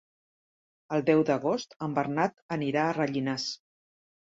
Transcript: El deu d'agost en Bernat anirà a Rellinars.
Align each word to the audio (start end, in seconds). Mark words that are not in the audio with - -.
El 0.97 1.05
deu 1.09 1.21
d'agost 1.31 1.77
en 1.89 1.95
Bernat 1.99 2.43
anirà 2.59 2.89
a 2.89 2.97
Rellinars. 3.03 3.49